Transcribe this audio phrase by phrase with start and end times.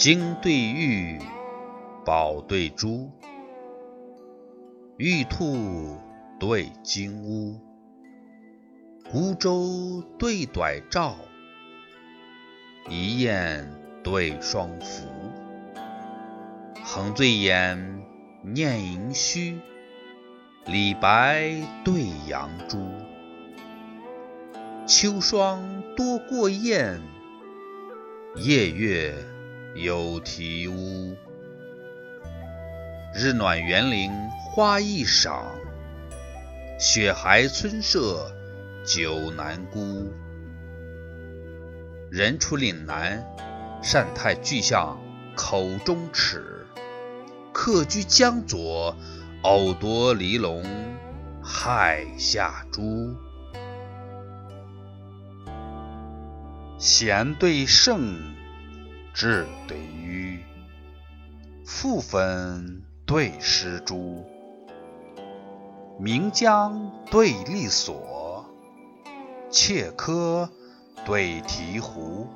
[0.00, 1.18] 金对玉，
[2.06, 3.10] 宝对珠，
[4.96, 5.98] 玉兔
[6.38, 7.60] 对金乌，
[9.12, 11.12] 孤舟对短棹，
[12.88, 13.70] 一雁
[14.02, 15.04] 对双凫。
[16.82, 18.02] 横醉眼，
[18.42, 19.60] 念盈虚，
[20.64, 21.52] 李白
[21.84, 22.78] 对杨朱。
[24.86, 27.02] 秋霜多过雁，
[28.36, 29.14] 夜月。
[29.74, 31.16] 有啼乌，
[33.14, 35.44] 日暖园林花易赏，
[36.78, 38.32] 雪还村舍
[38.84, 40.12] 酒难沽。
[42.10, 43.24] 人出岭南，
[43.80, 44.98] 善态俱向
[45.36, 46.40] 口中齿；
[47.52, 48.96] 客居江左，
[49.42, 50.64] 偶夺离龙
[51.40, 53.14] 害下珠。
[56.76, 58.39] 贤对圣。
[59.12, 60.38] 志对于
[61.64, 64.24] 复分对诗书
[65.98, 68.46] 名将对利索
[69.50, 70.48] 切科
[71.04, 72.26] 对鹈鹕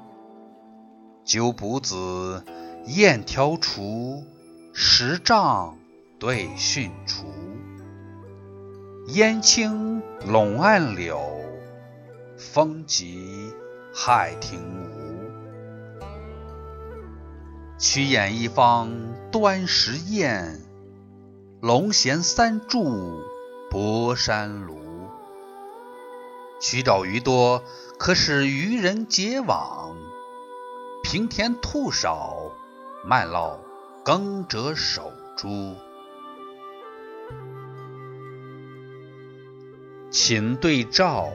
[1.25, 2.45] 鸠卜子
[2.87, 4.25] 燕挑雏
[4.73, 5.79] 十帐
[6.19, 7.25] 对讯雏
[9.09, 11.41] 烟青笼暗柳
[12.37, 13.53] 风急
[13.95, 14.84] 海亭
[17.77, 20.61] 曲眼一方端石砚，
[21.61, 23.21] 龙衔三柱
[23.69, 24.77] 博山庐。
[26.61, 27.65] 曲沼鱼多，
[27.99, 29.97] 可使渔人结网；
[31.03, 32.37] 平田兔少，
[33.05, 33.59] 漫劳
[34.05, 35.75] 耕者守株。
[40.13, 41.29] 琴对赵，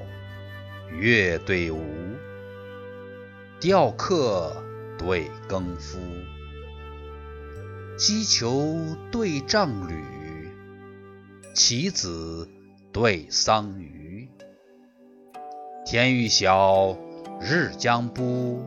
[0.90, 1.84] 乐对吴，
[3.60, 4.56] 钓客
[5.00, 5.98] 对耕夫。
[7.98, 8.78] 击球
[9.12, 9.96] 对丈履，
[11.56, 12.48] 棋子
[12.92, 14.30] 对桑榆。
[15.86, 16.96] 天欲晓，
[17.42, 18.60] 日将晡，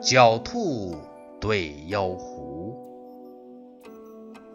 [0.00, 0.96] 狡兔
[1.40, 2.76] 对妖狐。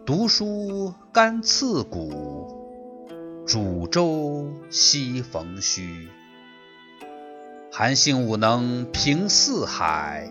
[0.04, 6.08] 读书甘刺骨，煮粥惜逢虚。
[7.72, 10.30] 韩信武能平四海，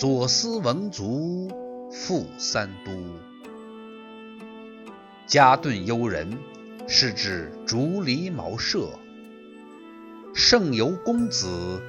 [0.00, 1.50] 左思文足。
[1.92, 2.90] 赋三都，
[5.26, 6.38] 家顿幽人，
[6.88, 8.78] 是指竹篱茅舍；
[10.34, 11.82] 盛游公子，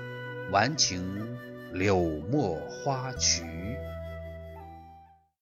[0.52, 1.38] 玩情
[1.72, 3.44] 柳墨花渠。